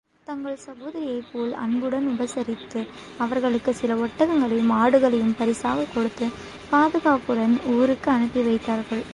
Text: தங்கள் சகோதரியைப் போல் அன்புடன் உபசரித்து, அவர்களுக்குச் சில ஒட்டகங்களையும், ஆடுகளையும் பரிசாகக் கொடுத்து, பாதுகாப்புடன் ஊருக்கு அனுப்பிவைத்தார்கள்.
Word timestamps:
தங்கள் 0.23 0.59
சகோதரியைப் 0.65 1.27
போல் 1.33 1.53
அன்புடன் 1.53 2.07
உபசரித்து, 2.07 2.87
அவர்களுக்குச் 3.17 3.75
சில 3.75 3.93
ஒட்டகங்களையும், 3.93 4.71
ஆடுகளையும் 4.71 5.35
பரிசாகக் 5.37 5.93
கொடுத்து, 5.95 6.27
பாதுகாப்புடன் 6.69 7.59
ஊருக்கு 7.65 8.11
அனுப்பிவைத்தார்கள். 8.11 9.03